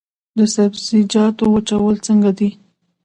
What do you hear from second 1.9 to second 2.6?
څنګه دي؟